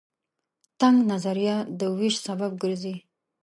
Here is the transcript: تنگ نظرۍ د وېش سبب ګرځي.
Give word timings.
تنگ 0.79 0.97
نظرۍ 1.11 1.47
د 1.79 1.81
وېش 1.97 2.15
سبب 2.27 2.51
ګرځي. 2.61 2.95